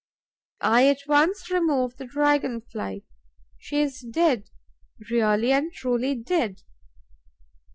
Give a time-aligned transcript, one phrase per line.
[0.65, 3.03] I at once remove the Dragon fly.
[3.59, 4.49] She is dead,
[5.11, 6.63] really and truly dead.